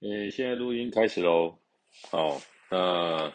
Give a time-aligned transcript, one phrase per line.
[0.00, 1.58] 诶，现在录音开始喽。
[2.10, 2.38] 好，
[2.70, 3.30] 那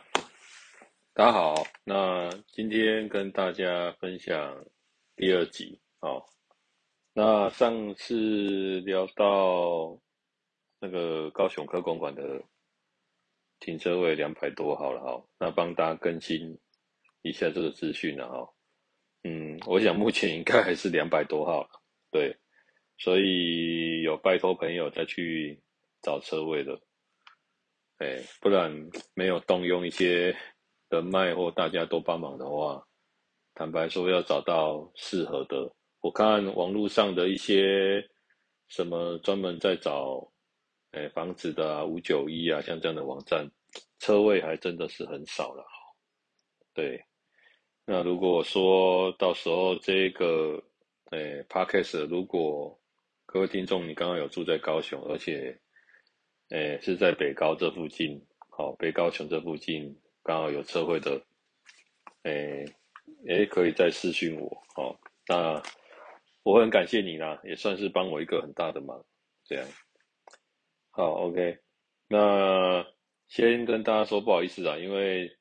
[1.11, 4.63] 大家好，那今天跟大家分享
[5.15, 5.81] 第二集。
[5.99, 6.23] 好，
[7.13, 9.99] 那上次聊到
[10.79, 12.43] 那个高雄科公馆的
[13.59, 16.55] 停车位两百多号了，哈，那帮大家更新
[17.23, 18.53] 一下这个资讯了，哈。
[19.23, 21.67] 嗯，我想目前应该还是两百多号，
[22.11, 22.37] 对，
[22.99, 25.59] 所以有拜托朋友再去。
[26.01, 26.79] 找车位的，
[27.99, 30.35] 哎，不然没有动用一些
[30.89, 32.85] 人脉或大家都帮忙的话，
[33.53, 38.03] 坦白说要找到适合的，我看网络上的一些
[38.67, 40.31] 什么专门在找
[40.91, 43.49] 哎房子的啊，五九一啊，像这样的网站，
[43.99, 45.63] 车位还真的是很少了。
[46.73, 47.05] 对，
[47.85, 50.63] 那如果说到时候这个
[51.11, 52.79] 哎 Podcast 如果
[53.25, 55.60] 各位听众你刚刚有住在高雄，而且
[56.51, 61.21] 诶，是在北高这附近，好，北高雄这附近刚好有车位的，
[62.23, 62.65] 诶，
[63.25, 65.63] 诶，可以再私讯我，好，那
[66.43, 69.01] 我很感谢你啦，也算是帮我一个很大的忙，
[69.45, 69.65] 这样，
[70.89, 71.57] 好，OK，
[72.09, 72.85] 那
[73.29, 75.31] 先跟大家说不好意思啊，因为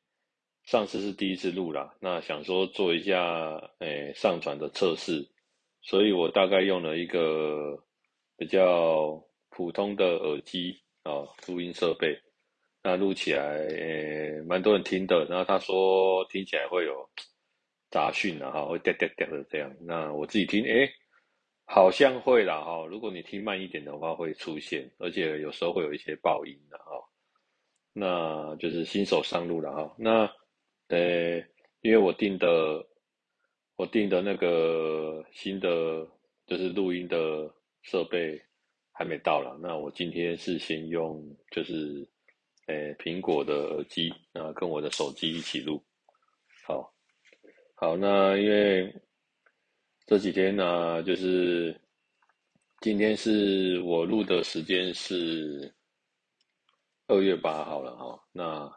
[0.62, 5.28] 上次是第一次录啦，那想说做一下，诶，上传的测试，
[5.83, 7.83] 所以我大概用了一个
[8.36, 10.81] 比较普通的耳机。
[11.05, 12.19] 哦，录音设备，
[12.83, 15.25] 那录起来，诶，蛮多人听的。
[15.27, 17.09] 然后他说听起来会有
[17.91, 19.75] 杂讯啊，哈，会掉掉掉的这样。
[19.81, 20.91] 那我自己听，诶，
[21.65, 22.87] 好像会啦，哈。
[22.87, 26.93] 如果你听慢一点的话，会出现，而且有时候会有一些爆音的，哈。
[27.93, 29.95] 那就是新手上路了，哈。
[29.98, 30.31] 那，
[30.89, 31.39] 呃，
[31.81, 32.87] 因为我订的，
[33.77, 36.06] 我订的那个新的
[36.47, 38.41] 就是录音的设备。
[39.01, 42.06] 还没到啦，那我今天是先用就是，
[42.67, 45.83] 诶，苹果的耳机啊，跟我的手机一起录。
[46.67, 46.95] 好，
[47.77, 48.94] 好，那因为
[50.05, 51.75] 这几天呢、就是
[52.83, 55.75] 今天是我录的时间是
[57.06, 58.22] 二月八号了哈。
[58.33, 58.71] 那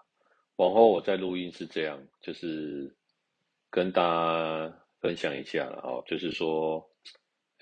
[0.56, 2.96] 往后我再录音是这样，就是
[3.70, 6.82] 跟大家分享一下了哦，就是说。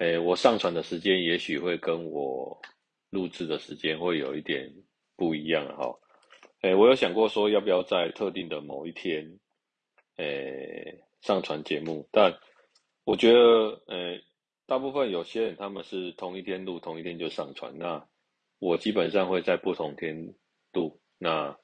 [0.02, 2.60] 诶，我上传的时间也许会跟我
[3.12, 4.68] 录制的时间会有一点
[5.16, 5.96] 不一样哈。
[6.62, 9.24] 诶，我有想过说要不要在特定的某一天，
[10.18, 12.36] 诶，上传节目，但
[13.04, 13.40] 我觉得，
[13.94, 14.20] 诶，
[14.66, 18.04] 大部分有些人他们是同一天录，同一天就上传，那
[18.58, 20.34] 我基本上会在不同天
[20.74, 21.56] 录，那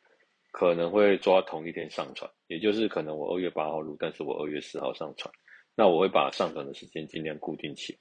[0.52, 5.34] 可能会抓同一天上传，也就是可能我二月八号录，但是我二月十号上传，
[5.76, 8.00] 那我会把上传的时间尽量固定起来。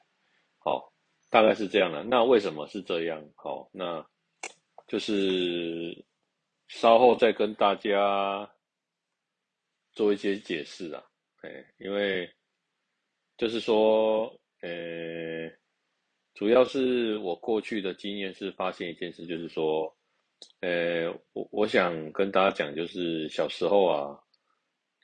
[0.66, 0.92] 好，
[1.30, 2.02] 大概是这样的。
[2.02, 3.22] 那为什么是这样？
[3.36, 4.04] 好，那
[4.88, 6.04] 就是
[6.66, 8.50] 稍后再跟大家
[9.92, 11.04] 做一些解释啊。
[11.42, 12.28] 哎，因为
[13.36, 14.26] 就是说，
[14.60, 15.48] 呃，
[16.34, 19.96] 主要是我过去的经验是发现一件事，就是说，
[20.62, 24.18] 呃，我我想跟大家讲，就是小时候啊，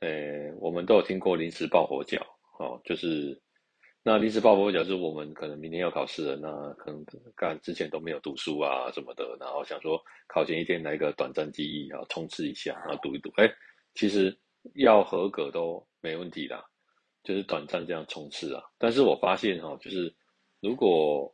[0.01, 2.21] 呃，我们都有听过临时抱佛脚，
[2.59, 3.41] 哦，就是。
[4.05, 7.05] 那临时抱佛脚是我们可能明天要考试了，那可能
[7.37, 13.49] 干之前都没有读书啊什么的，然后想说考前一天来个短暂记忆，然后冲刺一下，然后读一读，哎，
[13.95, 14.37] 其实
[14.75, 16.65] 要合格都没问题啦，
[17.23, 18.65] 就是短暂这样冲刺啊。
[18.77, 20.13] 但是我发现哈，就是
[20.59, 21.33] 如果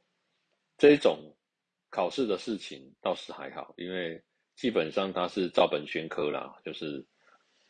[0.77, 1.19] 这种
[1.89, 4.23] 考试的事情倒是还好，因为
[4.56, 7.03] 基本上它是照本宣科啦，就是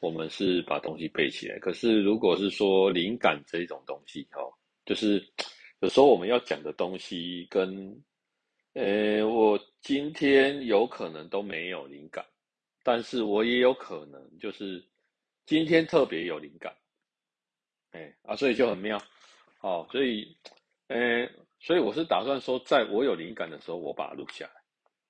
[0.01, 1.57] 我们是把东西背起来。
[1.61, 4.43] 可是如果是说灵感这种东西哈。
[4.89, 5.23] 就是
[5.81, 8.03] 有时候我们要讲的东西跟，
[8.73, 12.25] 呃，我今天有可能都没有灵感，
[12.83, 14.83] 但是我也有可能就是
[15.45, 16.75] 今天特别有灵感，
[17.91, 18.99] 哎啊，所以就很妙，
[19.59, 20.35] 好，所以，
[20.87, 21.29] 呃，
[21.61, 24.53] 所以我是打算说，在我有灵感的时候，我把它录下来，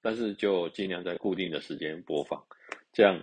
[0.03, 2.45] 但是就尽量在固定的时间播放，
[2.93, 3.23] 这样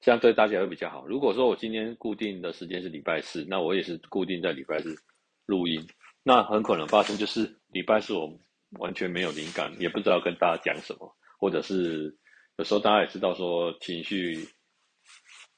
[0.00, 1.06] 这样对大家会比较好。
[1.06, 4.98] 如果说我今天固定的时间是礼拜四，那我也是固定在礼拜四。
[5.46, 5.84] 录音，
[6.24, 8.38] 那很可能发生就是礼拜四我
[8.78, 12.16] 完全没有灵感，也不知道跟大家讲什么，或者是
[12.56, 14.48] 有时候大家也知道说情绪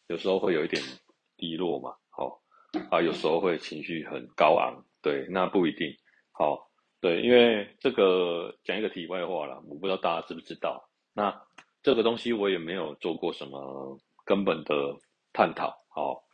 [0.06, 0.82] 有时候会有一点
[1.36, 2.40] 低落嘛，好
[2.90, 5.86] 啊，有时候会情绪很高昂，对，那不一定，
[6.32, 6.70] 好，
[7.00, 11.46] 对，因为这个讲一个题外话啦，我不知道大家知不知道，那
[11.82, 14.96] 这个东西我也没有做过什么根本的
[15.32, 16.24] 探讨，好，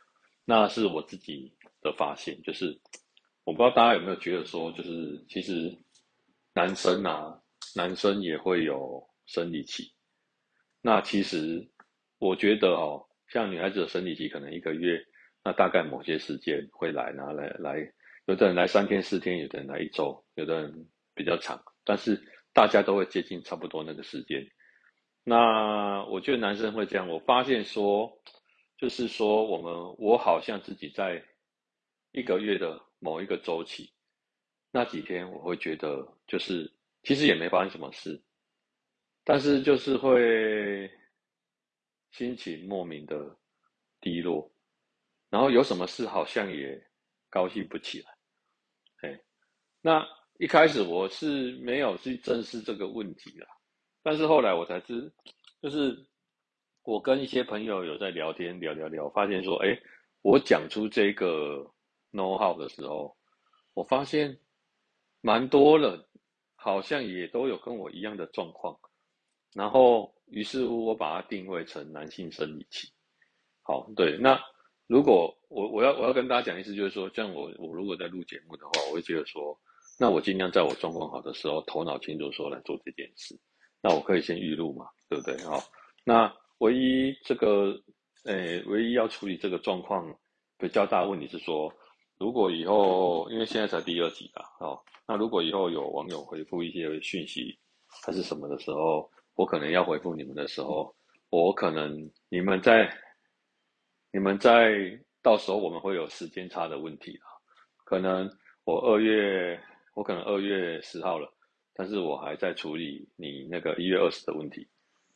[0.45, 2.79] 那是我自己的发现，就是。
[3.51, 5.77] 我不知道大家有没有觉得说，就是其实
[6.53, 7.37] 男生啊，
[7.75, 9.91] 男生也会有生理期，
[10.81, 11.69] 那其实
[12.17, 14.97] 我觉得哦，像女孩子的生理期可能一个月，
[15.43, 17.91] 那大概某些时间会来，拿来来，
[18.25, 22.17] 有的人来三天四天，有的人来一周，有的人比较长，但是
[22.53, 24.47] 大家都会接近差不多那个时间。
[25.25, 28.09] 那我觉得男生会这样，我发现说，
[28.77, 31.21] 就是说我们我好像自己在
[32.13, 33.91] 一个月的某一个周期，
[34.71, 36.71] 那几天我会觉得就是
[37.03, 38.21] 其实也没发生什么事。
[39.23, 40.89] 但是就是会
[42.11, 43.37] 心情莫名的
[43.99, 44.51] 低落，
[45.29, 46.81] 然后有什么事好像也
[47.29, 48.17] 高兴不起来，
[49.01, 49.21] 哎，
[49.79, 50.03] 那
[50.39, 53.47] 一开始我是没有去正视这个问题啦，
[54.01, 55.13] 但是后来我才知，
[55.61, 55.95] 就是
[56.81, 59.79] 我跟一些朋友有在聊天，聊聊聊，发现说，哎，
[60.23, 61.63] 我讲出这个
[62.11, 63.15] know how 的时候，
[63.73, 64.39] 我发现
[65.21, 66.05] 蛮多人
[66.55, 68.77] 好像也都有跟我一样的状况。
[69.53, 72.87] 然后，于是乎，我把它定位成男性生理期。
[73.63, 74.17] 好，对。
[74.17, 74.39] 那
[74.87, 79.59] 如果我我要我要跟大家讲意思，就是说，像我我如果在录节目的话，我会觉得说，
[79.99, 83.37] 那我尽量在我状况好的时候，头脑清楚说来做这件事。
[83.81, 85.37] 那我可以先预录嘛，对不对？
[85.43, 85.59] 好，
[86.05, 87.77] 那唯一这个，
[88.23, 90.17] 诶，唯一要处理这个状况
[90.57, 91.73] 比较大的问题是说，
[92.21, 97.57] 如果以后，因为现在才第二集啊，好，那如果以后有网友回复一些讯息
[98.05, 99.09] 还是什么的时候。
[99.35, 100.93] 我可能要回复你们的时候，
[101.29, 102.93] 我可能你们在，
[104.11, 107.25] 你们在到时候我们会有时间差的问题啊。
[107.85, 108.29] 可能
[108.65, 109.59] 我二月，
[109.95, 111.33] 我可能二月十号了，
[111.73, 114.67] 但是我还在处理你那个一月二十的问题。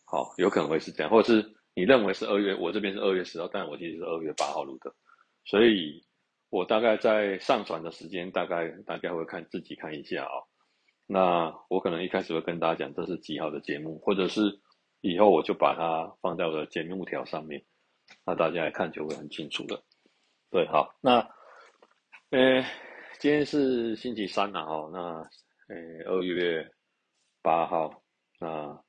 [0.05, 4.91] 好，有可能会是这样，或者是你认为是二月，我这边是二月十号，但我其实是二月八号录的，
[5.43, 6.01] 所以
[6.55, 10.39] 我大概在上传的时间，大概大家会看自己看一下啊、哦。
[11.05, 14.57] 那我可能一开始会跟大家讲这是几号的节目，或者是
[15.01, 17.61] 以后我就把它放在我的节目条上面，
[18.25, 19.83] 那大家来看就会很清楚了。
[20.49, 21.17] 对，好，那，
[22.29, 22.63] 呃，
[23.19, 24.99] 今天是星期三了哈，那，
[25.67, 25.75] 呃，
[26.05, 26.65] 二月
[27.41, 28.01] 八号，
[28.39, 28.81] 那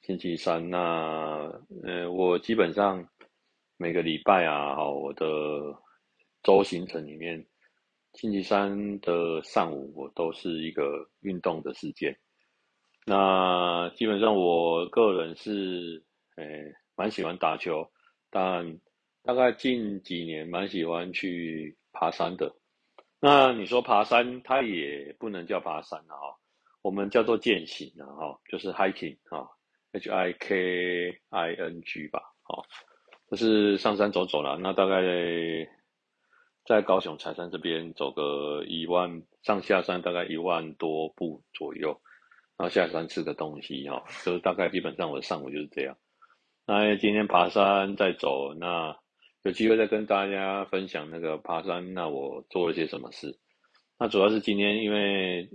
[0.00, 0.78] 星期三，那，
[1.84, 3.06] 呃，我基本上
[3.76, 5.26] 每个礼拜啊，哈，我的
[6.44, 7.44] 周行程里面。
[8.12, 12.16] 星期三的上午，我都是一个运动的时间。
[13.04, 16.00] 那基本上，我个人是
[16.36, 17.90] 诶蛮喜欢打球，
[18.30, 18.78] 但
[19.24, 22.54] 大概近几年蛮喜欢去爬山的。
[23.18, 26.14] 那你说爬山，它也不能叫爬山啊，
[26.82, 29.44] 我们叫做健行啊，哈，就是 hiking 啊
[29.90, 32.64] ，H I K I N G 吧，好，
[33.28, 34.56] 就是上山走走啦。
[34.60, 35.02] 那大概。
[36.66, 42.00] 在高雄柴山这边走个一万上下山，大概一万多步左右，
[42.56, 45.94] 然后下山吃个东西哈，就是大概基本上我上午就是这样。
[46.66, 48.96] 那今天爬山再走，那
[49.42, 53.38] 有机会再跟大家分享那个爬山，那我做了些什么事。
[53.98, 55.50] 那主要是今天因为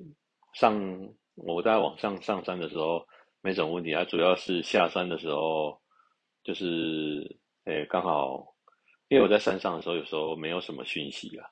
[0.54, 3.04] 上我在往上上山的时候
[3.42, 5.82] 没什么问题啊，主要是下山的时候
[6.44, 8.54] 就是诶刚好。
[9.10, 11.46] 因为我在山上的时候，有时候没有什么讯息啊。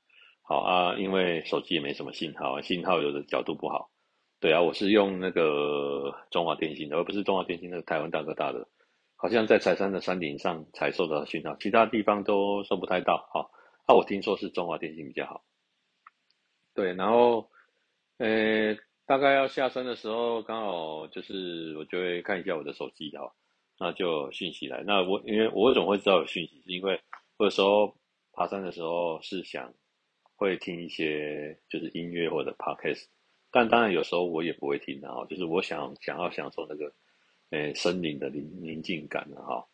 [0.43, 3.89] 好啊，因为手机也没什么信号啊，信号有的角度不好。
[4.39, 8.65] 对啊，我是用那个中华电信的，而不是中华电信那个台湾大哥大的。
[9.15, 13.27] 好像在柴山的山顶上才收到信号，其他地方都收不太到。
[13.33, 13.49] 好，
[13.87, 15.43] 啊，我听说是中华电信比较好。
[16.75, 17.49] 对，然后，
[18.19, 23.33] 呃，大概要下山的时候，刚好就是我就会看一下我的手机哈，
[23.79, 24.83] 那就讯息来。
[24.85, 27.01] 那我因为我为什么会知道有讯息，是因为。
[27.37, 27.95] 或者说
[28.33, 29.71] 爬山的时候是想
[30.35, 33.05] 会听一些就是音乐或者 podcast，
[33.51, 36.91] 但当然有时候我也不会听的哈，就是我想想要享受那个
[37.51, 39.65] 诶森林的宁宁静感的哈。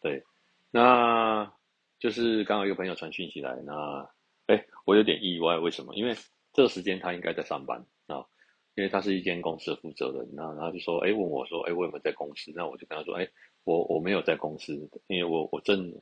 [0.00, 0.22] 对，
[0.70, 1.52] 那
[1.98, 4.08] 就是刚好一个朋友传讯息来，那
[4.48, 5.94] 诶我有点意外，为什么？
[5.94, 6.14] 因为
[6.52, 8.26] 这个时间他应该在上班啊，
[8.74, 12.52] 因为他是一间公司的负责人，那然后就说诶问我说诶我有没有在公司？
[12.54, 13.30] 那我就跟他说诶
[13.62, 14.74] 我我没有在公司，
[15.06, 15.92] 因为我我正。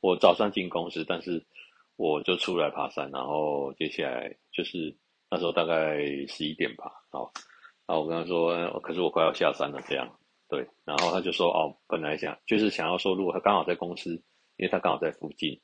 [0.00, 1.44] 我早上进公司，但是
[1.96, 4.96] 我就出来爬山，然后接下来就是
[5.30, 7.30] 那时候大概十一点吧，哦，
[7.86, 14.10] 然后我跟他说，可是我快要下山了，这样，对，然后他就说，哦，本来想就是想要说，如果他刚好在公司，
[14.56, 15.60] 因为他刚好在附近，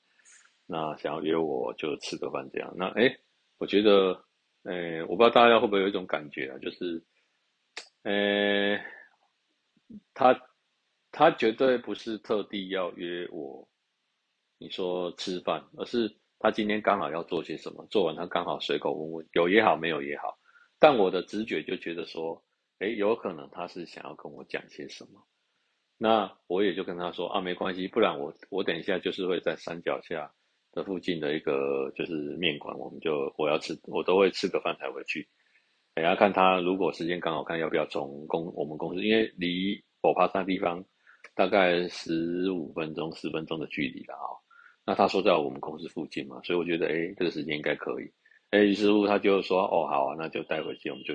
[0.66, 3.16] 那想要约我就吃个饭这样，那诶，
[3.58, 4.24] 我觉得，
[4.64, 7.04] 诶，我不知道大家会不会有一种感觉啊，就是，
[8.02, 8.82] 诶，
[10.12, 10.36] 他
[11.12, 13.68] 他绝对不是特地要约我。
[14.58, 20.38] 你说吃饭，而是他今天刚好要做些什么，做完他刚好随口问问，有也好，没有也好。
[20.78, 22.44] 但我的直觉就觉得说，
[22.78, 25.26] 诶，有可能他是想要跟我讲些什么。
[25.96, 30.32] 那我也就跟他说啊，没关系，不然我我等一下就是会在山脚下
[30.72, 35.28] 的附近的一个就是面馆，我们就我要吃，我都会吃个饭才回去。
[35.94, 40.84] 等下看他如果时间刚好，看要不要从公我们公司，因为离我爬山地方
[41.34, 44.43] 大概十五分钟、十分钟的距离了啊、哦。
[44.86, 48.12] 那他说在我们公司附近嘛，所以我觉得哎，这个时间应该可以。
[48.50, 51.14] 哎，于是乎他就说哦，好啊，那就带回去，我们就，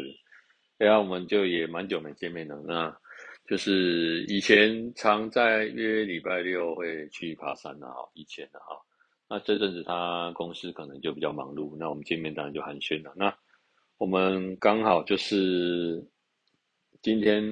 [0.77, 2.59] 然后我们就也蛮久没见面了。
[2.65, 2.93] 那
[3.47, 8.75] 就是以前常在约礼拜六会去爬山的哈，以前的哈。
[9.29, 13.13] 那这阵子他公司可能就比较忙碌，那我们见面当然就寒暄了。
[13.15, 13.33] 那
[13.97, 16.03] 我们刚好就是
[17.03, 17.43] 今天，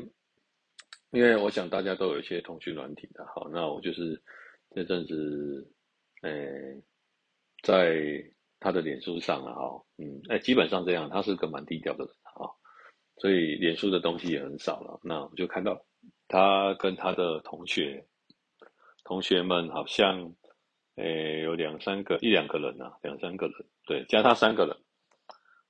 [1.11, 4.19] 因为我想大家都有一些通讯软体的，好，那我就是
[4.73, 5.71] 这阵子。
[6.23, 6.81] 诶，
[7.63, 8.23] 在
[8.59, 12.49] 他的脸书上啊，哈，嗯，诶，基本上这样，他是个蛮低调的人啊，
[13.17, 14.99] 所以脸书的东西也很少了。
[15.03, 15.79] 那我就看到
[16.27, 18.05] 他跟他的同学、
[19.03, 20.33] 同学们好像，
[20.95, 23.55] 诶，有两三个、一两个人啊，两三个人，
[23.85, 24.75] 对，加他三个人。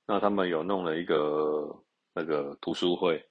[0.06, 3.22] 那他们有弄了一个那个读书会，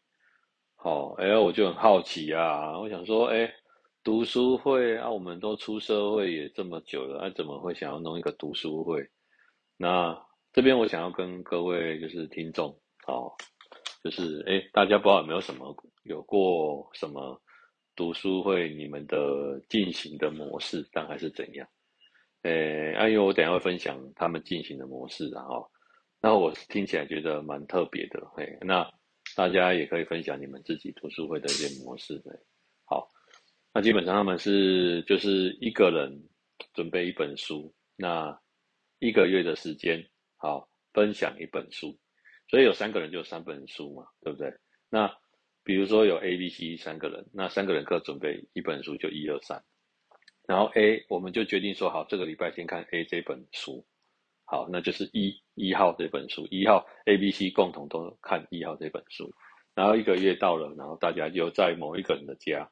[0.76, 3.52] 好，哎，我就很好奇啊，我想说，诶
[4.04, 9.06] 读书会啊，我们都出社会也这么久了，啊，怎么会想要弄一个读书会？
[9.76, 10.18] 那
[10.54, 12.70] 这边我想要跟各位就是听众，
[13.06, 13.32] 哦，
[14.04, 17.42] 就是哎，大家不知道有没有什么有过什么
[17.96, 21.68] 读书会，你们的进行的模式大概是怎样？
[22.44, 25.70] 哎，啊，因为我等下会分享他们进行的模式，然后，
[26.22, 28.90] 那我是听起来觉得蛮特别的，嘿，那
[29.36, 32.24] 大家也可以分享你们自己读书会的一些模式，
[33.78, 36.12] 那基本上他们是就是一个人
[36.74, 38.36] 准备一本书，那
[38.98, 40.04] 一个月的时间，
[40.36, 41.96] 好，分享一本书，
[42.50, 44.52] 所以有三个人就三本书嘛，对不对？
[44.90, 45.16] 那
[45.64, 49.64] 比如说有 A、B、C 三个人，那三个人各准备一本书，就一二三。
[50.48, 53.86] 然后 A 我们就决定说好，这个礼拜先看 A 这本书，
[54.46, 59.32] 好，那就是一一号这本书，一号 A、B、C 共同都看一号这本书。
[59.76, 62.68] 然后一个月到了，然后大家就在某一个人的家。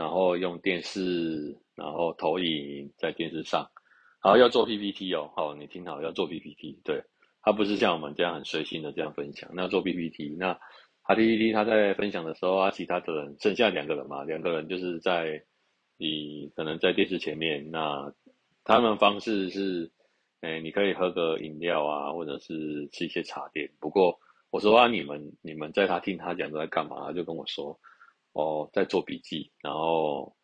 [0.00, 3.70] 然后用电视，然后投影在电视上，
[4.18, 7.02] 好，要做 PPT 哦，好，你听好，要做 PPT，对，
[7.42, 10.58] 他不是像我们这样很随性的这样分享，那要做 PPT，那
[11.02, 15.44] 他 PPT 他在分享的时候啊，其他的人剩下两个人嘛，两个人就是在
[15.98, 18.10] 你可能在电视前面，那
[18.64, 19.92] 他们方式是，
[20.40, 27.78] 哎，你可以喝个饮料啊，或者是吃一些茶点，不过我说啊，你们你们在他听他讲都在干嘛，他就跟我说。
[28.32, 30.36] 哦，在做笔记，然后，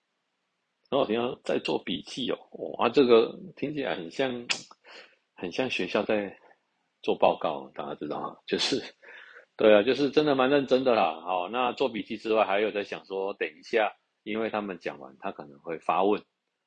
[0.90, 2.38] 然后我听到在做笔记哦，
[2.78, 4.46] 哇，这个听起来很像，
[5.34, 6.36] 很像学校在
[7.02, 8.36] 做报告，大家知道吗？
[8.46, 8.82] 就是，
[9.56, 11.20] 对啊，就是真的蛮认真的啦。
[11.20, 13.92] 好，那做笔记之外，还有在想说，等一下，
[14.24, 16.20] 因为他们讲完，他可能会发问，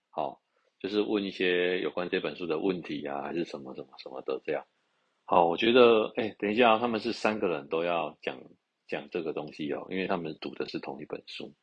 [0.09, 0.41] 好，
[0.79, 4.65] 就是问一些有关这本书的问题啊，还是什么什么什么的这样。
[5.25, 8.39] 好，我觉得，哎，等一下，他们是三个人都要讲。
[8.89, 11.53] 讲这个东西哦，因为他们读的是同一本书，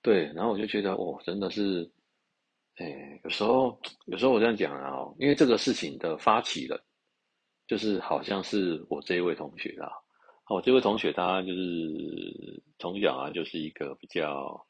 [0.00, 1.88] 对，然后我就觉得哦，真的是，
[2.76, 6.80] 哎，有时候有时候我这样讲啊，因为这个事情的发起人，
[7.66, 9.92] 就是好像是我这一位同学啊，
[10.48, 14.66] 我这位同学他就是从小啊就是一个比较，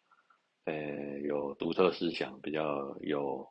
[0.65, 0.75] 呃，
[1.21, 3.49] 有独特思想，比较有，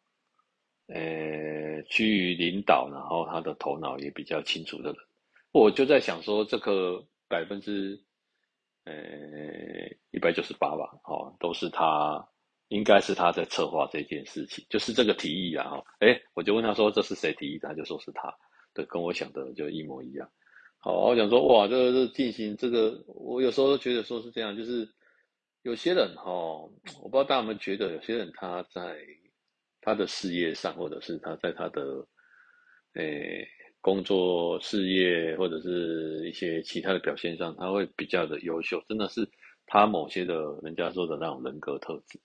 [0.87, 4.97] 呃，趋于领导，然后他的头脑也比较清楚的人，
[5.53, 8.05] 我就在想说，这个百分之。
[8.87, 12.25] 呃，一百九十八吧，哦，都是他，
[12.69, 18.33] 应该是他在策划这件事情，就是这个提议啊，哈，哎，我就问他说这是谁提议的，他就说是他，
[18.73, 20.29] 对，跟我想的就一模一样。
[20.79, 24.87] 好，我想说哇，这个是进行这个，我有时候觉得说是这样，就是
[25.63, 28.97] 有些人哈，我不知道大家有没有觉得，有些人他在
[29.81, 32.07] 他的事业上，或者是他在他的，
[32.93, 33.45] 诶。
[33.87, 39.25] 工作、事业或者是一些其他的表现上，他会比较的优秀，真的是
[39.65, 42.19] 他某些的人家说的那种人格特质，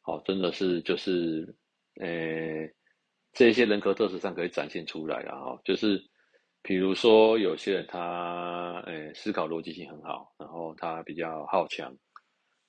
[0.00, 1.46] 好，真的是就是，
[2.00, 2.68] 呃，
[3.32, 6.02] 这些人格特质上可以展现出来啊，哈，就是
[6.60, 11.96] 比如说有些人他，呃，思考逻辑性很好，然后他比较好强，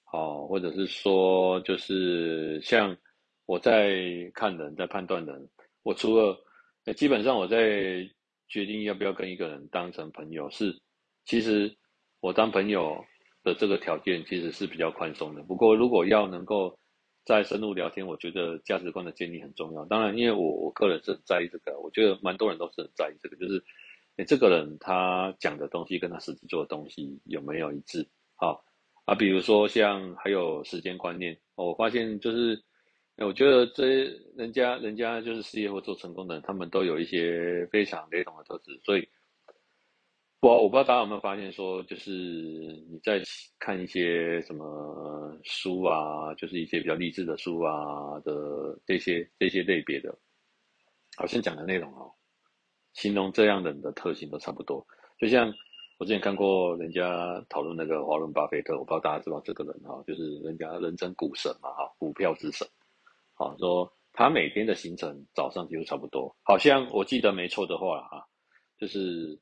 [0.03, 2.95] 好，或者是说就是像
[3.47, 5.49] 我在看人，在判断人，
[5.81, 6.37] 我除了，
[6.95, 8.07] 基本上我在。
[8.47, 10.79] 决定要不要跟一个人当成朋友是，
[11.25, 11.75] 其实
[12.19, 13.03] 我当朋友
[13.43, 15.43] 的这个条件其实是比较宽松的。
[15.43, 16.77] 不过如果要能够
[17.25, 19.83] 再深入聊天，我觉得价值观的建立很重要。
[19.85, 23.63] 当然，因为我我个人是很在意这个，我觉得蛮多人都是很在意这个，就是
[24.15, 28.07] 诶这个人他讲的东西跟他实际做的东西有没有一致？
[28.35, 28.63] 好
[29.05, 32.63] 啊，比如说像还有时间观念，我发现就是，
[33.25, 34.05] 我觉得这
[34.35, 39.07] 人家人家就是事业或做成功的人，他们都有一些非常雷同的特质，所以。
[40.39, 43.19] 我，我不知道大家有没有发现说，就是你在
[43.57, 50.15] 看一些什么书啊，就是一些比较励志的书啊的这些这些类别的，
[51.17, 52.13] 好像讲的内容哦，
[52.93, 54.85] 形容这样人的特性都差不多。
[55.17, 55.51] 就像
[55.97, 62.65] 我之前看过人家讨论那个华伦巴菲特，我不知道大家知道这个人哈，就是人家人称股神嘛哈，股票之神，
[63.37, 68.25] 好说他每天的行程早上几乎差不多，好像我记得没错的话啊，
[68.77, 69.39] 就是。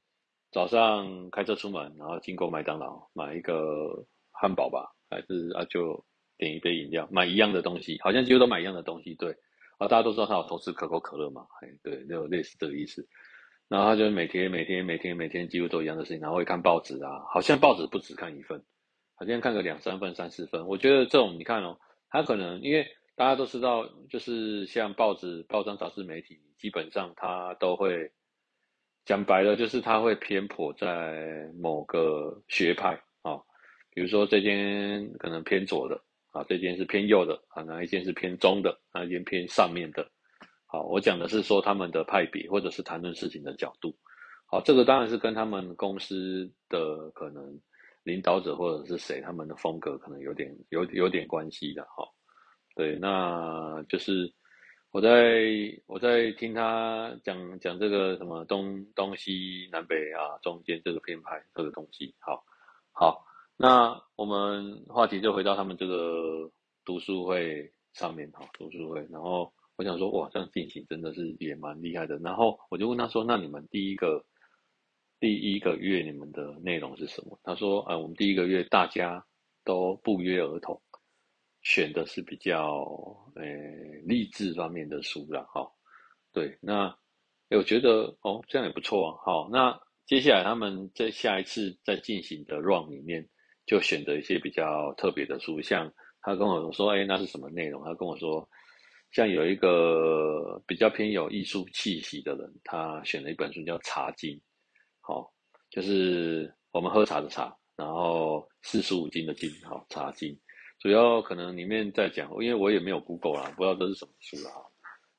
[0.51, 6.05] 早上开车出门，然后经过麦当劳买一个汉堡吧，还是啊就
[6.37, 9.15] 点一杯饮料，买一样的东西，好像几乎都买一样的东西。
[9.15, 9.35] 对，
[9.79, 13.05] 啊大家都知道他有投资可口可乐嘛，哎对，就类似这个意思。
[13.67, 18.63] 然后他就每天每天每天每天几乎都一样的事情，然后会看报纸啊，好像报纸不止看一份，
[19.15, 20.65] 好像看个两三份、三四份。
[20.67, 21.77] 我觉得这种你看哦，
[22.09, 28.11] 他可能因为大家都知道，就是像报纸、报章、杂志、媒体，基本上他都会。
[29.07, 33.37] 讲白了，就是他会偏颇在某个学派啊，
[33.91, 35.95] 比如说这间可能偏左的
[36.31, 40.09] 啊，这间是偏右的啊，哪一间是偏中的，哪一间偏上面的。
[40.65, 43.95] 好，我讲的是说他们的派别，或者是谈论事情的角度。
[44.47, 47.61] 好，这个当然是跟他们公司的可能
[48.01, 52.03] 领导者或者是谁，他们的风格可能有点有有点关系的哈。
[52.75, 54.31] 对，那就是。
[54.91, 55.43] 我在
[55.87, 62.45] 我在听他讲讲这个什么东东西南北啊，中间这个编排这个东西，好，
[62.93, 63.25] 好，
[63.57, 66.49] 那我们话题就回到他们这个
[66.85, 72.17] 读书会上面，哈，读书会，然后我想说，哇，这样进行真的是也蛮厉害的。
[72.19, 74.23] 然后我就问他说，那你们第一个
[75.19, 77.37] 第一个月你们的内容是什么？
[77.43, 79.25] 他说，呃，我们第一个月大家
[79.65, 80.81] 都不约而同。
[81.65, 82.85] 选的是比较
[83.35, 83.43] 呃
[84.05, 85.67] 励志方面的书啦，哈，
[86.31, 86.95] 对，那
[87.49, 89.75] 我觉得哦这样也不错啊，好，那
[90.05, 93.27] 接下来他们在下一次在进行的 run 里面
[93.65, 97.83] 就选择一些比较特别的书，像他跟我说，哎，那是什么内容？
[97.83, 98.47] 他跟我说，
[99.11, 104.37] 像有一个比较偏有艺术气息的人，他选了一本书叫《茶经》，
[105.01, 105.33] 好，
[105.71, 110.31] 就是我们喝茶的茶，然后四书五经的经，好，《茶经》。
[110.85, 114.51] 主要可能里面在讲，因为我也没有 Google 啦，不知道这是什么书啦。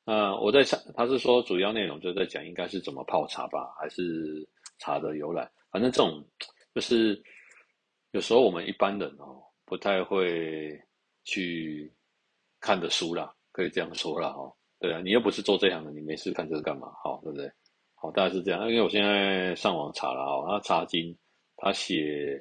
[0.04, 4.48] 那我在想，他是说主要内容就在讲应该是怎么泡茶吧，还是
[4.78, 5.50] 茶的由来？
[5.72, 6.24] 反正这种
[6.72, 7.20] 就是
[8.12, 10.80] 有时候我们一般人哦不太会
[11.24, 11.92] 去
[12.60, 14.48] 看的书啦，可以这样说啦哈。
[14.78, 16.92] 对啊，你又不是做这行的，你没事看这个干嘛？
[17.02, 17.50] 好，对不对？
[17.96, 18.68] 好，大概是这样。
[18.68, 21.12] 因为我现在上网查了啊，那茶经
[21.56, 22.40] 他写，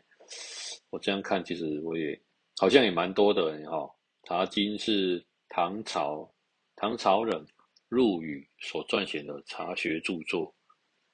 [0.92, 2.22] 我这样看其实我也。
[2.58, 3.78] 好像也蛮多的人哈，
[4.28, 6.34] 《茶经》是唐朝
[6.78, 7.46] 唐朝人
[7.90, 10.56] 陆羽所撰写的茶学著作，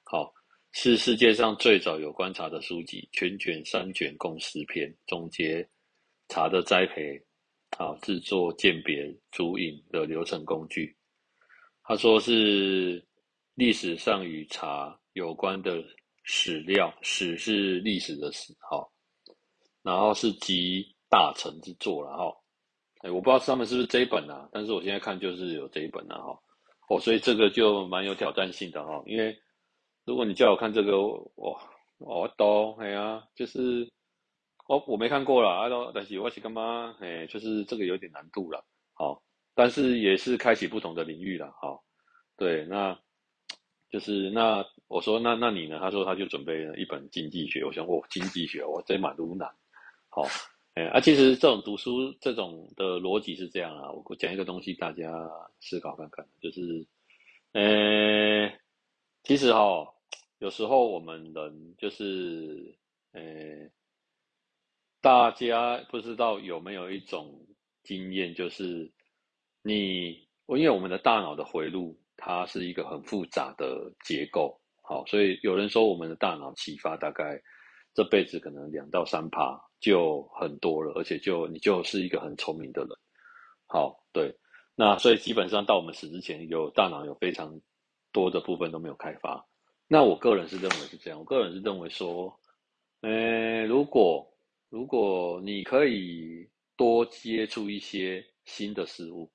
[0.04, 0.32] 好，
[0.70, 5.68] 是世界上最早有关茶的书籍，全卷三卷共十篇，总结
[6.28, 7.20] 茶的栽培、
[7.76, 10.96] 好制作、鉴别、煮饮的流程工具。
[11.82, 13.04] 他说是
[13.54, 15.84] 历史上与茶有关的
[16.22, 18.92] 史料，史是历史的史，好，
[19.82, 20.86] 然后是集。
[21.12, 22.34] 大成之作了哈，
[23.02, 26.40] 哎，我不知道上面是不是这一本啊，但是我现在看就是有这一本了哈，
[26.88, 29.36] 哦，所以这个就蛮有挑战性的哈，因为
[30.06, 30.98] 如果你叫我看这个，
[31.34, 31.60] 哇，
[31.98, 33.86] 我都哎呀，就是
[34.68, 36.96] 哦我没看过啦，啊但是我是干嘛？
[37.00, 39.22] 哎，就是这个有点难度了，好，
[39.54, 41.84] 但是也是开启不同的领域了，好，
[42.38, 42.98] 对，那
[43.90, 45.78] 就是那我说那那你呢？
[45.78, 49.46] 他说他就准备了一本经济学，我想哦，经济学，我这蛮鲁难，
[50.08, 50.22] 好。
[50.74, 55.12] 哎，啊，其实这种读书这种的逻辑是这样啊，我讲一个东西，大家
[55.60, 56.86] 思考看看，就是，
[57.52, 58.50] 呃，
[59.22, 59.86] 其实哈，
[60.38, 62.74] 有时候我们人就是，
[63.12, 63.22] 呃，
[65.02, 67.38] 大家不知道有没有一种
[67.82, 68.90] 经验，就是
[69.62, 77.38] 你，因为我们的大脑的回路，它是一个很复杂的结构，好，所以有人说我们的大脑启发大概
[77.92, 79.60] 这辈子可能两到三趴。
[79.82, 82.90] 就很多了，而且就你就是一个很聪明的人，
[83.66, 84.32] 好，对，
[84.76, 87.60] 那所以基本上到我们死之前，有大脑有非常
[88.12, 89.44] 多的部分都没有开发。
[89.88, 92.32] 那我个人是认为是这样，我个人是认为说，
[93.00, 94.24] 呃，如果
[94.70, 99.32] 如果你可以多接触一些新的事物，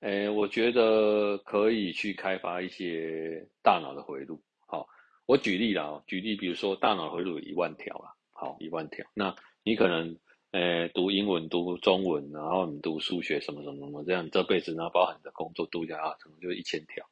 [0.00, 4.42] 呃，我觉得可以去开发一些大脑的回路。
[4.66, 4.88] 好，
[5.26, 8.14] 我举例啦，举例，比如说大脑回路有一万条啦。
[8.40, 9.04] 好，一万条。
[9.14, 10.16] 那你可能
[10.52, 17.04] 诶，读英文、读中文，然后你读数学什么什么什么这样，这辈子呢包含你的工作读一下啊，可能就一千条。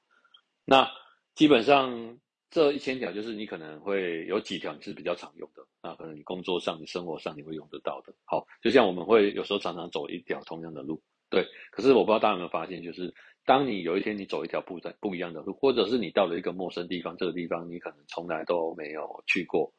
[0.64, 0.88] 那
[1.34, 8.14] 基本上这一千条就是你可能会有几条你是比较常用的，那可能你工作上、你生活上你会用得到的。
[8.24, 11.44] 好，就像我们会有时候常常走一条同样的路，对。
[11.72, 13.12] 可是我不知道大家有没有发现，就是
[13.44, 19.72] 当你有一天你走一条不在不一样的路，或者是你到了一个陌生地方，这个地方你可能从来都没有去过。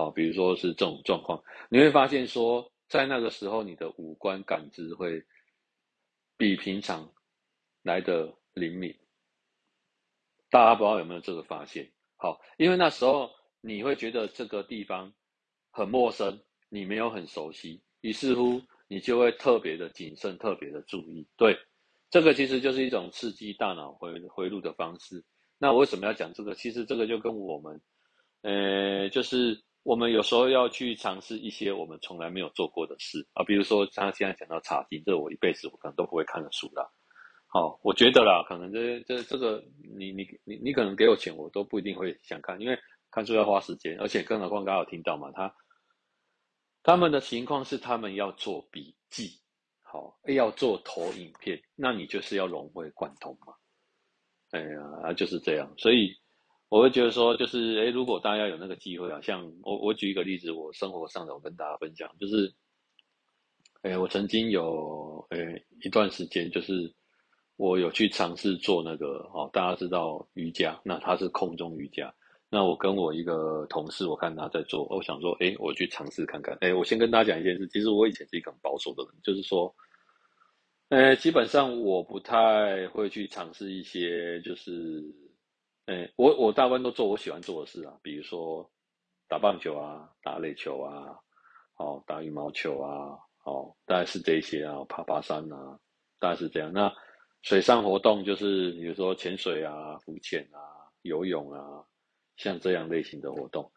[0.00, 2.70] 好，比如说是这种状况，你会发现说。
[2.90, 5.24] 在那个时候，你的五官感知会
[6.36, 7.08] 比平常
[7.84, 8.92] 来的灵敏。
[10.50, 11.88] 大家不知道有没有这个发现？
[12.16, 15.14] 好，因为那时候你会觉得这个地方
[15.70, 16.36] 很陌生，
[16.68, 21.24] 你没有很熟悉，于是乎你就会特别的谨慎，特别的注意。
[21.36, 21.56] 对，
[22.10, 25.24] 这个其实就是一种刺激大脑回回路的方式。
[25.58, 26.56] 那我为什么要讲这个？
[26.56, 27.80] 其实这个就跟我们，
[28.42, 29.62] 呃，就是。
[29.82, 36.86] 我们有时候要去尝试一些我们从来没有做过的事啊，比如说他现在讲到茶经，这我一辈子我可能都不会看的书啦。
[37.46, 39.64] 好，我觉得啦，可能这这这个
[39.98, 42.78] 你你你你可能给我钱，我都不一定会想看，因为
[43.10, 45.54] 看书要花时间，而且更何况刚刚有听到嘛，他
[46.82, 49.40] 他们的情况是他们要做笔记，
[49.82, 53.54] 好，要做投影片，那你就是要融会贯通嘛。
[54.50, 56.19] 哎呀，就是这样，所以。
[56.70, 62.54] 我会觉得说，就是诶，如果大家有那个机会啊，像我，我举一个例子，我生活上的，我跟大家分享，就是，
[63.82, 66.94] 诶，我曾经有诶一段时间，就是
[67.56, 72.14] 我有去尝试做那个哦，大家知道瑜伽，那它是空中瑜伽，
[72.48, 76.56] 那我跟我一个同事，我看他在做，我想说，诶，我去尝试看看。
[76.60, 79.74] 诶，我先跟大家讲一件事，其实我以前是一个很保守的人，就是说，
[80.90, 85.02] 诶，基本上我不太会去尝试一些，就是。
[85.90, 88.70] 哎，我我大部分都做我喜欢做的事啊，比如说
[89.26, 91.18] 打棒球啊，打垒球啊，
[91.78, 95.76] 哦，打羽毛球啊，哦，大概是这些啊，爬爬山啊，
[96.20, 96.72] 大概是这样。
[96.72, 96.94] 那
[97.42, 100.62] 水上活动就是比如说潜水啊、浮潜啊、
[101.02, 101.84] 游泳啊，
[102.36, 103.68] 像这样类型的活动。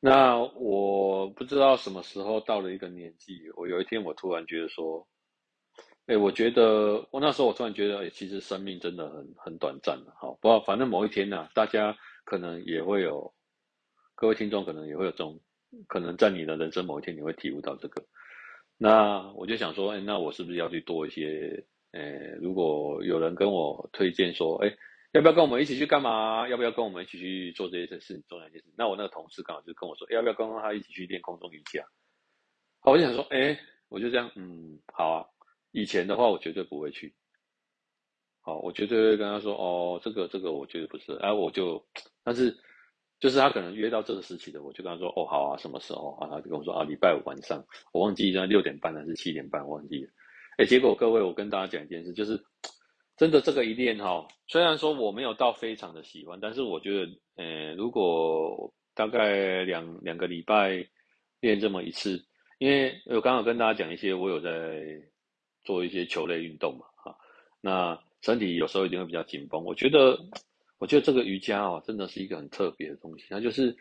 [0.00, 5.06] 那我不知道什么时候到了一个年纪，我有一天我突然觉得说。
[6.06, 13.32] 哎，我觉得我那时候我突然觉得，哎，其实生命真的很很短暂的，好，不过，反正某一天呢、大家可能也会有，
[14.14, 15.40] 各位听众可能也会有这种，
[15.88, 18.04] 可能在你的人生某一天你会体悟到这个。
[18.76, 21.64] 那我就想说，哎，那我是不是要去多一些？
[21.92, 24.76] 哎，如果有人跟我推荐说，哎，
[25.12, 26.46] 要不要跟我们一起去干嘛？
[26.48, 28.64] 要不要跟我们一起去做这些事情，做那些事？
[28.76, 31.82] 那我那个同事刚好就跟我说，要不要跟他一起去练空中瑜伽？
[32.80, 35.24] 好，我就想说，哎，我就这样，嗯，好啊。
[35.74, 37.12] 以前的话，我绝对不会去。
[38.40, 41.84] 好，我绝对会跟他说：“哦，这个这个，我觉得不是。”哎，我就，
[42.22, 42.56] 但是
[43.18, 47.60] 就是他可能约到这个时期的，我就跟他说：“哦，好啊，什么时候啊？”他就跟我说：“啊，礼拜五晚上，
[47.92, 50.10] 我忘记在六点半还是七点半，忘记了。”
[50.58, 52.40] 哎，结果各位，我跟大家讲一件事，就是
[53.16, 60.86] 真的这个一练哈，虽然说我没有到非常的喜欢，但是我觉得，呃，如果大概两两个礼拜
[61.40, 62.24] 练这么一次，
[62.58, 65.02] 因为我刚好跟大家讲一些，我有在。
[65.64, 67.16] 做一些球类运动嘛，哈，
[67.60, 69.62] 那身体有时候一定会比较紧绷。
[69.64, 70.18] 我觉得，
[70.78, 73.24] 我觉得这个瑜伽哦，真的是一个很特别的东西。
[73.30, 73.74] 它就是，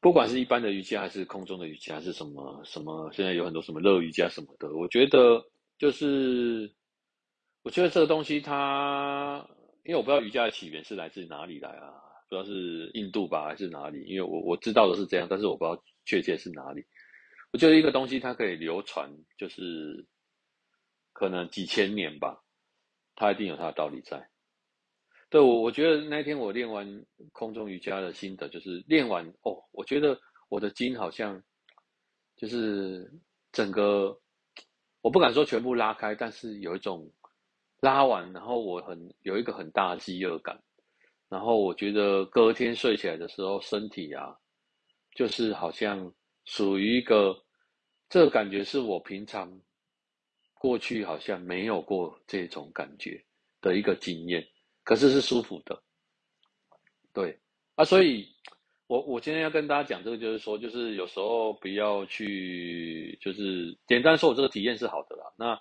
[0.00, 4.72] 不管是一般的瑜伽，还是空中的瑜伽，还是什么什么，现在有很多什么热瑜伽什么的。
[4.74, 5.44] 我觉得，
[5.78, 6.70] 就是，
[7.62, 9.44] 我觉得这个东西它，
[9.84, 11.90] 因为我不知道瑜伽的起源是来自哪里来啊，
[12.28, 14.04] 不知道是印度吧，还是哪里？
[14.04, 16.84] 因为我我知道的是这样，但是我不知道确切是哪里。
[17.52, 20.04] 我觉得一个东西它可以流传，就是。
[21.14, 22.42] 可能几千年吧，
[23.14, 24.28] 它一定有它的道理在。
[25.30, 26.86] 对，我，我觉得那天我练完
[27.32, 31.42] 空中瑜伽的心得就是练完哦，我觉得我的筋好像
[32.36, 33.10] 就是
[33.52, 34.20] 整个，
[35.00, 37.10] 我不敢说全部拉开，但是有一种
[37.80, 40.60] 拉完，然后我很有一个很大的饥饿感，
[41.28, 44.36] 然后我觉得隔天睡起来的时候，身体啊，
[45.14, 46.12] 就是好像
[46.44, 47.36] 属于一个，
[48.08, 49.60] 这个感觉是我平常。
[50.64, 53.22] 过去好像没有过这种感觉
[53.60, 54.42] 的一个经验，
[54.82, 55.78] 可是是舒服的，
[57.12, 57.38] 对
[57.74, 58.26] 啊，所以
[58.86, 65.30] 我我今天要跟大家讲这个，就是说，就是有时候不要去，就是简单说，我这个体验是好的啦。
[65.36, 65.60] 那，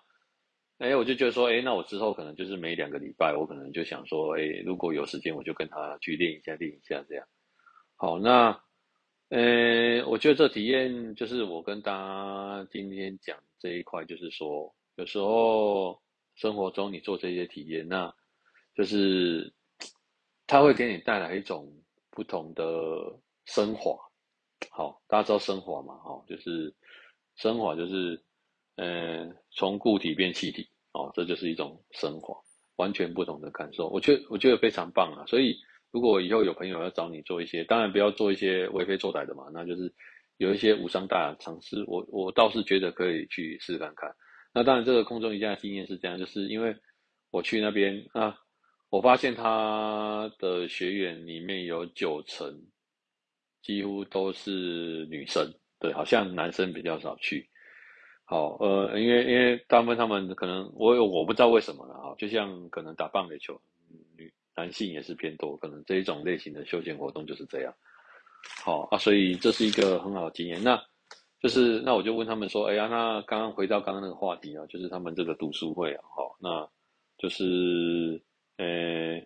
[0.78, 7.28] 哎，我就觉得说，哎，那我之后可能就是每两个礼拜，我可能就想说，哎，如果有时间，我就跟他去练一下，练一下这样。
[7.98, 8.58] 好，那，
[9.28, 14.74] 呃，我觉得这体验就是我跟大家今天讲这一块，就是说。
[14.96, 16.00] 有时候
[16.36, 18.14] 生活中你做这些体验，那
[18.76, 19.54] 就是
[20.48, 21.72] 它会给你带来一种
[22.10, 22.64] 不同的
[23.46, 23.98] 升华。
[24.70, 25.96] 好，大家知道升华嘛？
[25.96, 26.74] 哈，就是
[27.36, 28.22] 升华就是，
[28.76, 32.36] 呃，从固体变气体，哦，这就是一种升华，
[32.78, 33.90] 完全不同的感受。
[33.90, 35.26] 我觉得我觉得非常棒啊！
[35.28, 35.58] 所以
[35.92, 39.94] 如果以后有朋友要找你做一些，当然不要做一些为非作歹的嘛，那就是
[40.38, 44.16] 有一些无伤大雅尝试，我我倒是觉得可以去试试看看。
[44.54, 46.76] 那当然，这个空中瑜伽的经验是这样，就是因为
[47.32, 48.38] 我去那边啊，
[48.90, 52.56] 我发现他的学员里面有九成
[53.62, 55.52] 几乎都是女生。
[55.80, 57.46] 对，好像男生比较少去。
[58.24, 63.60] 好，呃，因为因为大部分他们可能我我不知道为什么了啊，就像可能打棒垒球，
[64.16, 67.74] 女男性也是偏多，可能这一种类型的休闲活动就是这样。
[68.64, 70.64] 好啊，所以这是一个很好的经验。
[70.64, 70.82] 那
[71.44, 76.68] 就是那我就问他们说，哎呀，那刚刚回到刚刚那个话题啊，就是他们这个读书会啊，好，那
[77.20, 78.20] 就是
[78.58, 79.22] 呃，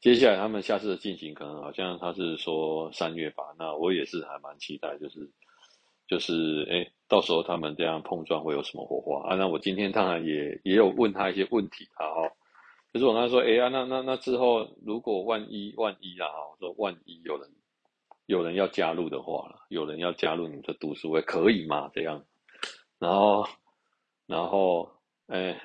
[0.00, 5.30] 接下来他们下次的进行可能好像他是说三月吧，那我也是还蛮期待，就是。
[6.08, 9.34] 就是哎，到时候他们这样碰撞会有什么火花啊？
[9.34, 12.30] 那我今天当然也也有问他一些问题啊，哈，
[12.94, 17.50] 就是我跟他说，哎呀，那那那之后如果万一万一啦，哈，我说万一有人
[18.26, 21.90] 有人要加入的话了，有人要加入你的读书会，可以吗？
[21.94, 22.24] 这样，
[22.98, 23.46] 然后
[24.26, 24.90] 然后
[25.26, 25.60] 哎，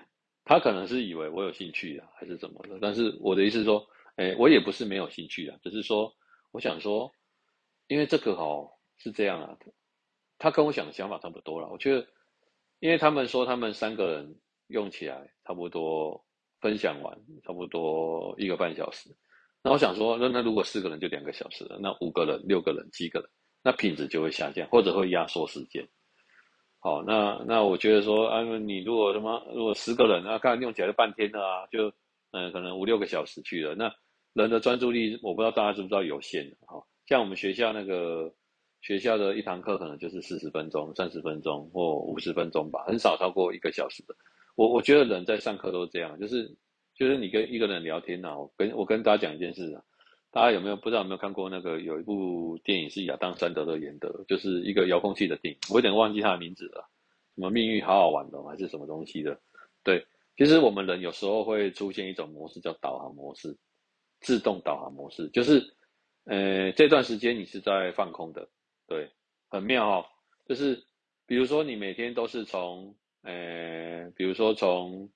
[0.45, 2.77] 他可能是以为我有兴趣啊，还是怎么的？
[2.81, 6.13] 但是我的意思是说，哎，我也不是没有兴趣啊，只是说
[6.51, 7.11] 我想说，
[7.87, 9.57] 因为这个哦是这样啊。
[10.37, 12.07] 他跟我想的想法差不多了，我觉得，
[12.79, 16.25] 因为他们说他们三个人用起来差不多，
[16.59, 19.15] 分享完差不多一个半小时，
[19.63, 23.29] 那我想说，那那如果四个人就两个小时了，那五个人、六个人、七个人，
[23.63, 25.87] 那品质就会下降，或者会压缩时间。
[26.79, 31.91] 好，那那我觉得说，啊，你如果什么，如果十个人啊，刚才用起来就半天了啊，就
[32.31, 33.93] 嗯、可能五六个小时去了，那
[34.33, 38.33] 人的专注力，我不知道大家知不知道有限的，哈，像我们学校那个。
[38.83, 44.15] 学校的一堂课可能就是四十分钟、三十分钟或五十分钟吧，很少超过一个小时的。
[44.55, 46.51] 我我觉得人在上课都是这样，就是
[47.01, 49.81] 就是你跟一个人聊天啊，我跟我跟大家讲一件事啊，
[50.29, 56.87] 大家有没有不知道有没有看过那个有一部电影是亚当·山德勒演的，就是一个遥控器的电影，我有点忘记他的名字了，
[57.33, 59.35] 什么命运好好玩的还是什么东西的？
[59.83, 60.05] 对，
[60.37, 63.57] 其实我们人有时候会出现一种模式叫导航模式，
[64.19, 65.73] 自动导航模式，就是
[66.25, 68.47] 呃这段时间你是在放空的。
[68.85, 69.09] 对，
[69.49, 70.05] 很妙哦，
[70.47, 70.83] 就是
[71.25, 75.09] 比如说你每天都是从，呃，比如说从，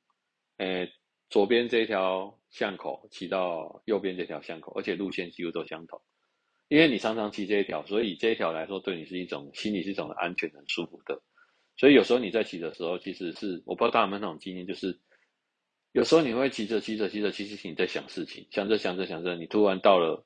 [0.58, 0.88] 呃，
[1.30, 6.02] 左边这条巷口骑到右边这条巷口，而且路线几乎都相同，
[6.68, 11.22] 因为你常常骑这一条，所以这一条来说对你是一种心里是一种安全、很舒服的。
[11.78, 15.00] 所以有时候你在骑的时候，其实是我不知道大家有没有那种经验，就是
[15.92, 20.26] 有时候你会骑着骑着骑着，其实你在想事情，想着想着想着，你突然到了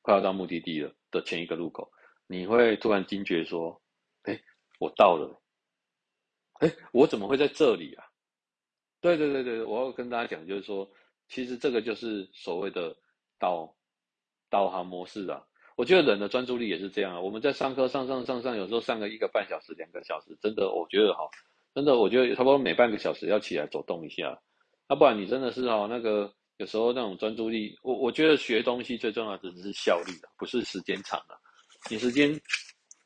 [0.00, 1.90] 快要到目的地了的前一个路口。
[2.26, 3.82] 你会突然惊觉说
[4.24, 4.40] ：“哎，
[4.78, 5.42] 我到了，
[6.60, 8.06] 哎，我怎么会在这里啊？”
[9.04, 10.90] 对对对对，我要跟大家讲，就是说，
[11.28, 12.96] 其实这个就是所谓的
[13.38, 13.76] 导
[14.48, 15.44] 导航模式啊。
[15.76, 17.20] 我觉得人的专注力也是这样啊。
[17.20, 21.28] 我们在上课上上上上，有时候上个一个半小时、两个小时，真的，我觉得哈，
[21.74, 24.40] 真的，我觉得差不多每半个小时要起来走动一下，
[24.88, 31.36] 要不然你真的是哈那个有时候那种专注力，我我觉得学东西最重要的是效率啊，不是时间长啊。
[31.90, 32.40] 你时间，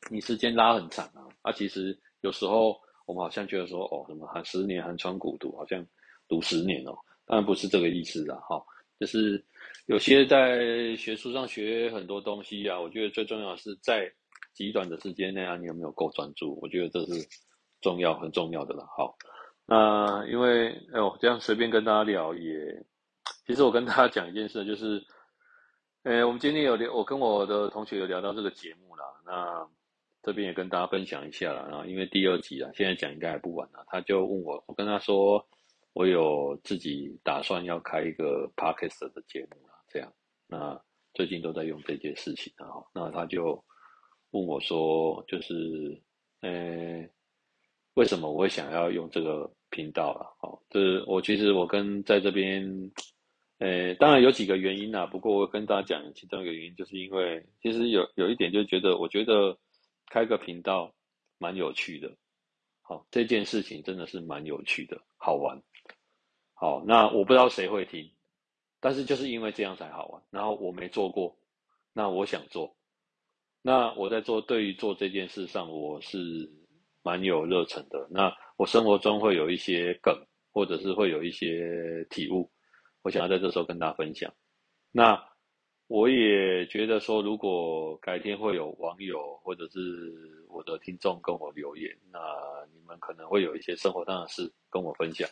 [0.09, 1.27] 你时间拉很长啊！
[1.41, 5.83] 啊，其实有时候我们好像觉得说，哦，什么寒十年寒窗苦读，好像
[6.27, 6.95] 读十年哦。
[7.25, 8.63] 当然不是这个意思啊，哈，
[8.99, 9.43] 就是
[9.87, 14.07] 有些在学术上学很多东西啊，我觉得最重要的是在
[14.53, 16.59] 极短的时间内啊，你有没有够专注？
[16.61, 17.27] 我觉得这是
[17.81, 18.85] 重要很重要的了。
[18.95, 19.17] 好，
[19.65, 22.85] 那因为哎呦，这样随便跟大家聊也，
[23.47, 25.03] 其实我跟大家讲一件事，就是。
[26.03, 29.03] 诶，我们今天有聊，我跟我的同学有聊到这个节目啦。
[29.25, 29.67] 那
[30.21, 31.65] 这边也跟大家分享一下啦。
[31.69, 33.85] 然后因为第二集啊，现在讲应该还不晚了。
[33.87, 35.45] 他就问我，我跟他说，
[35.93, 39.73] 我有自己打算要开一个 podcast 的节目啦。
[39.87, 40.13] 这样，
[40.47, 40.79] 那
[41.13, 42.65] 最近都在用这件事情啊。
[42.93, 43.63] 那他就
[44.31, 46.01] 问我说，就是，
[46.41, 47.09] 诶，
[47.95, 50.27] 为什么我会想要用这个频道啦？
[50.39, 52.91] 好，这我其实我跟在这边。
[53.61, 59.57] 呃，当然有几个原因啦，不过我跟大家讲，其中一个原因就是因为，其实有有一点就觉得，我觉得
[60.09, 60.93] 开个频道
[61.37, 62.17] 蛮有趣的，
[62.81, 65.61] 好，这件事情真的是蛮有趣的，好玩，
[66.53, 68.11] 好，那我不知道谁会听，
[68.79, 71.37] 但是就是因为这样才好玩，然后我没做过，
[71.93, 72.75] 那我想做，
[73.61, 76.17] 那我在做，对于做这件事上，我是
[77.03, 80.13] 蛮有热忱的，那我生活中会有一些梗，
[80.51, 82.51] 或者是会有一些体悟。
[83.01, 84.33] 我想要在这时候跟大家分享。
[84.91, 85.28] 那
[85.89, 92.19] 我也觉得说，如果改天会有网友或者是我的听众跟我留言，那
[92.71, 95.27] 你们可能会有一些生活上的事跟我分享，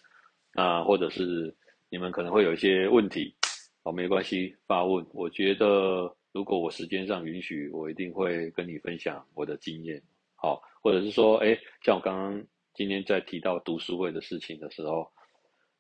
[0.56, 1.56] 那或者是
[1.92, 3.36] 你们可能会有一些问题，
[3.84, 5.06] 哦，没关系，发问。
[5.14, 10.02] 我觉得如果我时间上允许，我一定会跟你分享我的经验，
[10.34, 12.44] 好，或者是说，哎，像我刚刚
[12.74, 15.08] 今天在提到读书会的事情的时候。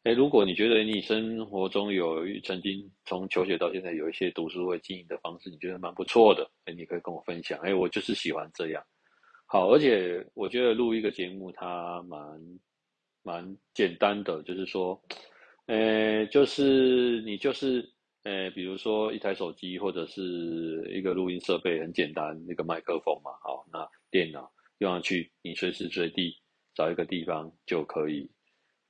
[0.07, 7.59] 哎，如果你觉得你生活中有曾经从求学到现在有一些读书会经营的方式，你觉得蛮不错的，哎，你可以跟我分享。
[7.59, 8.81] 哎，我就是喜欢这样。
[9.47, 12.19] 好，而且我觉得录一个节目它蛮
[13.21, 14.97] 蛮简单的，就是说，
[15.65, 17.85] 呃，就是你就是
[18.23, 26.33] 呃，比如说一台手机或者是一个录音设备，很简单，那个麦克风嘛，好，那电脑用上去，你随时随地
[26.73, 28.31] 找一个地方就可以。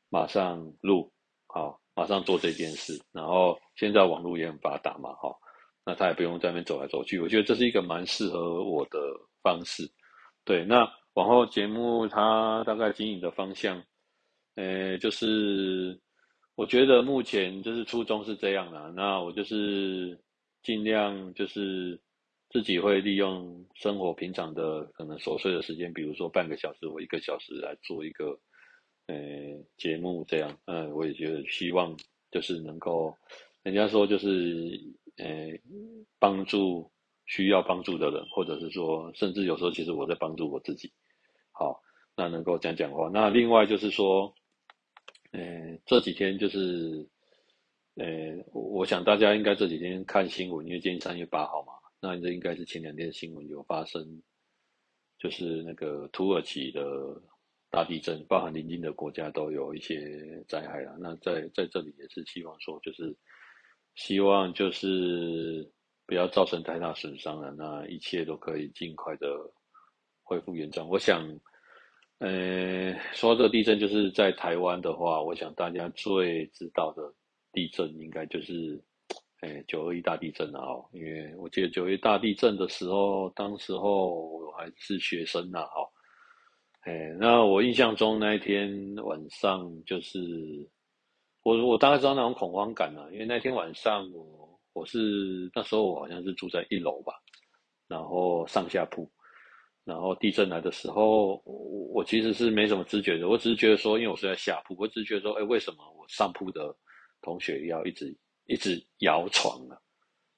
[0.09, 1.11] 马上录，
[1.47, 2.97] 好，马上做这件事。
[3.11, 5.37] 然后现在网络也很发达嘛，好，
[5.85, 7.19] 那他也不用在那边走来走去。
[7.19, 8.99] 我觉得这是一个蛮适合我的
[9.43, 9.89] 方式。
[10.45, 13.83] 对，那往后节目它大概经营的方向，
[14.55, 15.99] 呃，就是
[16.55, 18.91] 我觉得目前就是初衷是这样啦。
[18.95, 20.17] 那我就是
[20.63, 21.99] 尽量就是
[22.49, 28.39] 自己会利用生活平常的可能琐碎的时间，比如说半个小时或一个小时来做一个。
[29.07, 29.15] 呃，
[29.77, 31.97] 节目这样，嗯，我也觉得希望
[32.29, 33.15] 就是能够，
[33.63, 34.77] 人家说就是，
[35.15, 35.47] 呃，
[36.19, 36.91] 帮助
[37.25, 40.91] 需要帮助的人，或者是说，甚至有时候其实我在帮助我自己。
[41.53, 41.81] 好，
[42.17, 43.09] 那能够讲讲话。
[43.13, 44.35] 那另外就是说，
[45.31, 47.07] 呃，这几天就是，
[47.95, 48.05] 呃，
[48.51, 54.21] 我想大家应该这几天看新闻，因为今天三月八号嘛，那这应该是前两天新闻有发生，
[55.17, 56.81] 就是那个土耳其的。
[57.69, 60.95] 大地震，包含邻近的国家都有一些灾害了。
[60.99, 63.15] 那在在这里也是希望说，就是
[63.95, 65.69] 希望就是
[66.05, 67.51] 不要造成太大损伤了。
[67.51, 69.27] 那一切都可以尽快的
[70.23, 70.87] 恢复原状。
[70.87, 71.21] 我想，
[72.19, 77.13] 呃，说到这个地震，就是在台湾的话，我想大家最知道的
[77.51, 78.81] 地震应该就是，
[79.41, 80.87] 呃，九二一大地震了哦。
[80.93, 85.86] 因为我记得九二一大地震的时候，当时候我还是学生呐，哦。
[86.87, 90.17] 哎，那我印象中那一天晚上，就是
[91.43, 97.13] 我我大概知道那种恐慌感了，因为那天晚上我我是那时候我好像是住在一楼吧，
[97.89, 99.11] 然后上下铺，
[99.83, 101.53] 然后地震来的时候，我
[101.95, 106.73] 我其实是没什么知觉的，我只是觉得说，因为我是在下铺，我只是觉得说，哎，为什么我上铺的
[107.21, 109.75] 同学要一直一直摇床呢？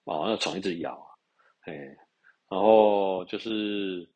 [0.05, 1.13] 啊，那床一直摇啊，
[1.65, 1.73] 哎，
[2.49, 4.09] 然后就是。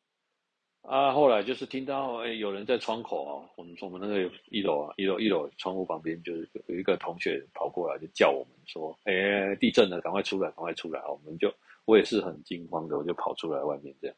[0.84, 11.02] 啊，后来就是听到哎，有人在窗口啊，我们从我们那个一楼啊，一楼一楼窗户旁边，就是有一个同学跑过来，就叫我们说，哎，地震了，赶快出来，赶快出来！
[11.08, 11.50] 我们就
[11.86, 14.16] 我也是很惊慌的，我就跑出来外面这样，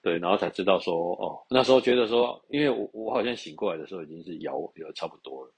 [0.00, 5.52] 对，然后才知道说，哦，那时候觉得说，因为我我好像醒过来的时候已经是摇摇差不多了，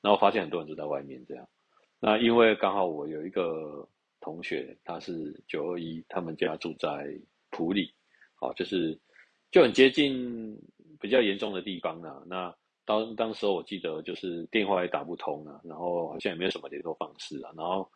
[0.00, 1.44] 然后发现很多人都在外面这样，
[1.98, 3.84] 那因为刚好我有一个
[4.20, 7.12] 同学，他是九二一，他们家住在
[7.50, 7.92] 埔里，
[8.36, 8.96] 好，就是。
[9.50, 10.56] 就很接近
[11.00, 12.22] 比较严重的地方呢。
[12.26, 17.88] 那当当时候我记得就是电话也打不通啊，然后好像也没有什么联络方式啊，然后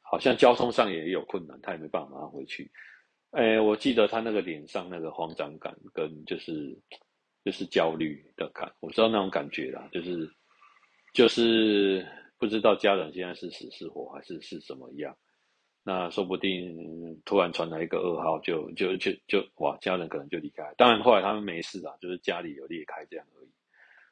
[0.00, 2.70] 好像交通上也有困难，他也没办法马上回去。
[3.30, 6.78] 哎，我记得他那个脸上那个慌张感跟就是
[7.44, 10.30] 就是焦虑的感，我知道那种感觉啦，就是
[11.12, 12.06] 就是
[12.38, 15.16] 不知道家人现在是死是活还是是什么样。
[15.88, 20.74] 那说不定突然传来一个噩耗，就就就就哇，家人可能就离开。
[20.76, 23.48] 当然后来他们没事啊，就是家里有裂开这样而已。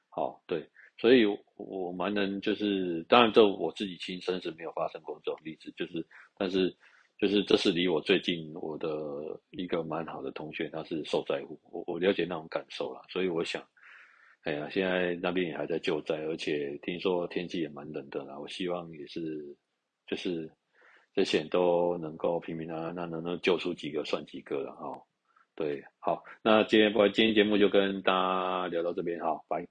[0.08, 0.64] 好，对，
[0.96, 6.06] 所以我蛮能就是，当然这我自己亲身是没有发生过这种例子，就是
[6.38, 6.72] 但是
[7.18, 8.88] 就是这是离我最近我的
[9.50, 13.02] 一个蛮好的同学，他是受灾户，我我了解那种感受啦。
[13.08, 13.60] 所以我想，
[14.44, 18.38] 哎呀，现在那边也还在救灾，而且听说天气也蛮冷的啦。
[18.38, 19.44] 我希望也是
[20.06, 20.48] 就是。
[21.14, 25.00] 这些都能够平平安安，那能能救出几个算几个了哈。
[25.54, 29.64] 对，好，那今天播，今天节目就跟大家聊到这边哈，拜。